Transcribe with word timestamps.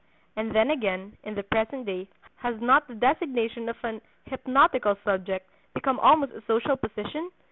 And 0.35 0.55
then, 0.55 0.71
again, 0.71 1.13
in 1.23 1.35
the 1.35 1.43
present 1.43 1.85
day, 1.85 2.09
has 2.37 2.55
not 2.59 2.87
the 2.87 2.95
designation 2.95 3.69
of 3.69 3.75
an 3.83 4.01
'hypnotical 4.25 4.97
subject' 5.03 5.47
become 5.75 5.99
almost 5.99 6.33
a 6.33 6.41
social 6.47 6.75
position? 6.75 7.29